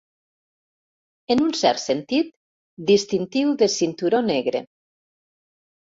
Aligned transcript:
En 1.35 1.43
un 1.49 1.51
cert 1.59 1.83
sentit, 1.83 2.33
distintiu 2.91 3.55
de 3.63 3.71
cinturó 3.79 4.27
negre. 4.35 4.67